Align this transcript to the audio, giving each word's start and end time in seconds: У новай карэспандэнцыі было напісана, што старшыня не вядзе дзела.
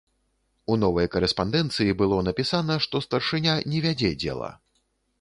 У 0.71 0.77
новай 0.83 1.07
карэспандэнцыі 1.15 1.97
было 2.01 2.19
напісана, 2.31 2.81
што 2.89 3.05
старшыня 3.09 3.57
не 3.75 3.87
вядзе 3.89 4.15
дзела. 4.25 4.55